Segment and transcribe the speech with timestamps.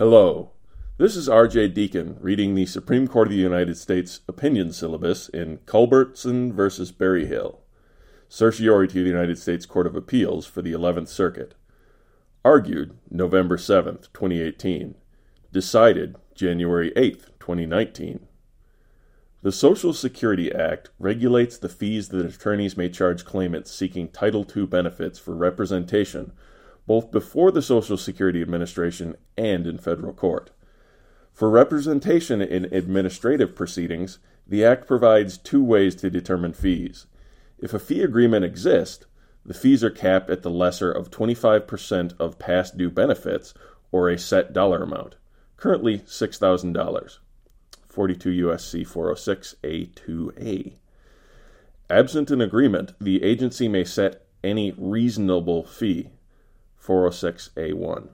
[0.00, 0.52] Hello.
[0.96, 1.68] This is R.J.
[1.68, 6.92] Deacon reading the Supreme Court of the United States opinion syllabus in Culbertson v.
[6.96, 7.60] Berryhill,
[8.26, 11.54] certiorari to the United States Court of Appeals for the 11th Circuit.
[12.46, 14.94] Argued November 7, 2018.
[15.52, 18.26] Decided January 8, 2019.
[19.42, 24.64] The Social Security Act regulates the fees that attorneys may charge claimants seeking Title II
[24.64, 26.32] benefits for representation
[26.90, 30.50] both before the Social Security Administration and in federal court.
[31.32, 37.06] For representation in administrative proceedings, the Act provides two ways to determine fees.
[37.60, 39.06] If a fee agreement exists,
[39.46, 43.54] the fees are capped at the lesser of 25% of past due benefits
[43.92, 45.14] or a set dollar amount,
[45.56, 47.18] currently $6,000.
[47.86, 48.82] 42 U.S.C.
[48.82, 50.72] 406 A2A.
[51.88, 56.10] Absent an agreement, the agency may set any reasonable fee.
[56.80, 58.08] 406 A1.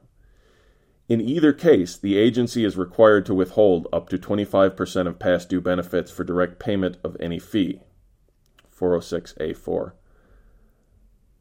[1.08, 5.60] In either case, the agency is required to withhold up to 25% of past due
[5.60, 7.82] benefits for direct payment of any fee.
[8.76, 9.92] 406A4.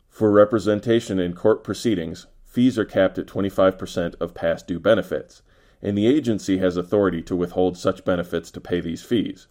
[0.07, 5.41] For representation in court proceedings, fees are capped at 25% of past due benefits,
[5.81, 9.47] and the agency has authority to withhold such benefits to pay these fees.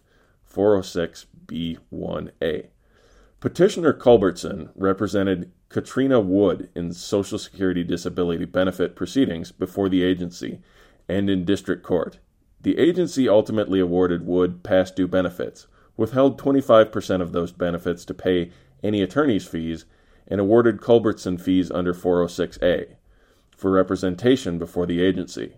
[0.49, 2.67] 406B1A.
[3.45, 10.61] Petitioner Culbertson represented Katrina Wood in Social Security disability benefit proceedings before the agency
[11.07, 12.17] and in district court.
[12.63, 18.49] The agency ultimately awarded Wood past due benefits, withheld 25% of those benefits to pay
[18.81, 19.85] any attorney's fees,
[20.27, 22.95] and awarded Culbertson fees under 406A
[23.55, 25.57] for representation before the agency.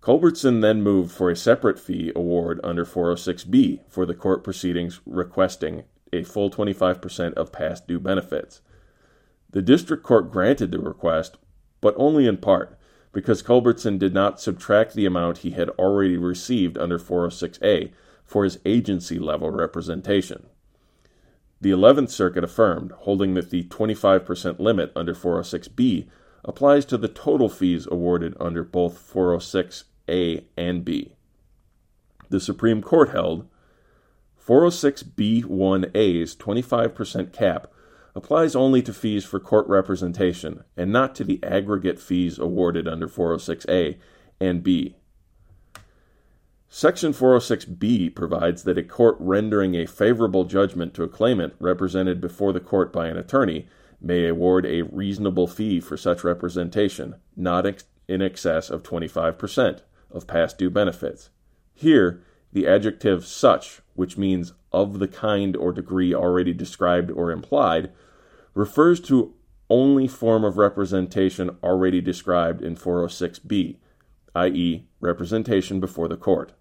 [0.00, 5.84] Culbertson then moved for a separate fee award under 406B for the court proceedings requesting
[6.14, 8.60] a full 25% of past due benefits.
[9.50, 11.36] The district court granted the request,
[11.80, 12.78] but only in part,
[13.12, 17.92] because Culbertson did not subtract the amount he had already received under 406A
[18.24, 20.46] for his agency level representation.
[21.60, 26.06] The 11th Circuit affirmed, holding that the 25% limit under 406B
[26.44, 31.14] applies to the total fees awarded under both 406A and B.
[32.28, 33.46] The Supreme Court held
[34.46, 37.72] 406B1A's 25% cap
[38.14, 43.08] applies only to fees for court representation and not to the aggregate fees awarded under
[43.08, 43.96] 406A
[44.40, 44.96] and B.
[46.68, 52.52] Section 406B provides that a court rendering a favorable judgment to a claimant represented before
[52.52, 53.68] the court by an attorney
[54.00, 60.26] may award a reasonable fee for such representation, not ex- in excess of 25% of
[60.26, 61.30] past due benefits.
[61.72, 62.22] Here,
[62.54, 67.92] the adjective such, which means of the kind or degree already described or implied,
[68.54, 69.34] refers to
[69.68, 73.76] only form of representation already described in 406b,
[74.36, 76.52] i.e., representation before the court.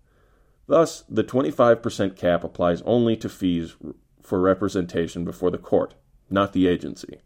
[0.65, 3.75] Thus, the 25% cap applies only to fees
[4.21, 5.93] for representation before the court,
[6.29, 7.19] not the agency.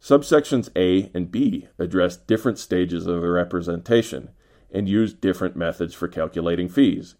[0.00, 4.30] Subsections A and B address different stages of the representation
[4.72, 7.14] and use different methods for calculating fees.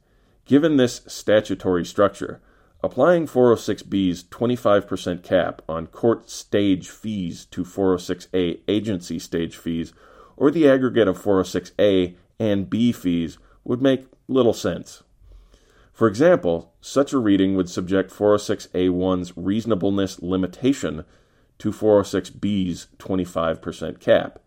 [0.44, 2.40] Given this statutory structure,
[2.82, 9.92] Applying 406B's 25% cap on court stage fees to 406A agency stage fees,
[10.36, 15.02] or the aggregate of 406A and B fees, would make little sense.
[15.92, 21.04] For example, such a reading would subject 406A1's reasonableness limitation
[21.58, 24.38] to 406B's 25% cap,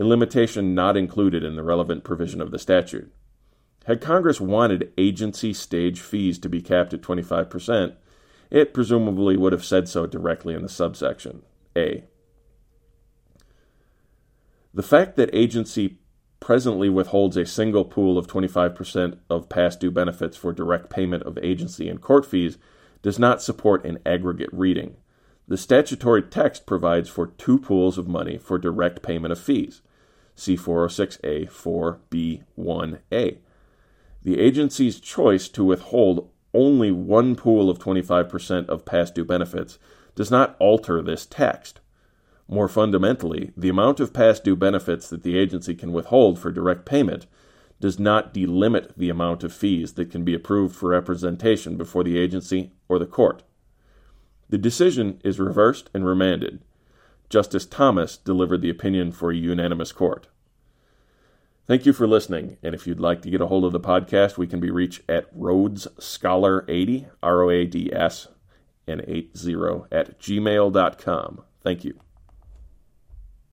[0.00, 3.12] a limitation not included in the relevant provision of the statute.
[3.84, 7.94] Had Congress wanted agency stage fees to be capped at 25%,
[8.50, 11.42] it presumably would have said so directly in the subsection
[11.76, 12.04] A.
[14.72, 15.98] The fact that agency
[16.40, 21.38] presently withholds a single pool of 25% of past due benefits for direct payment of
[21.42, 22.56] agency and court fees
[23.02, 24.96] does not support an aggregate reading.
[25.46, 29.82] The statutory text provides for two pools of money for direct payment of fees.
[30.40, 33.38] C406A 4B1A
[34.22, 39.78] the agency's choice to withhold only one pool of 25% of past due benefits
[40.14, 41.80] does not alter this text.
[42.48, 46.84] More fundamentally, the amount of past due benefits that the agency can withhold for direct
[46.84, 47.26] payment
[47.80, 52.18] does not delimit the amount of fees that can be approved for representation before the
[52.18, 53.42] agency or the court.
[54.50, 56.60] The decision is reversed and remanded.
[57.30, 60.26] Justice Thomas delivered the opinion for a unanimous court.
[61.70, 62.56] Thank you for listening.
[62.64, 65.08] And if you'd like to get a hold of the podcast, we can be reached
[65.08, 68.26] at Roads Scholar 80, R O A D S
[68.88, 69.22] and 80
[69.92, 71.44] at gmail.com.
[71.62, 72.00] Thank you.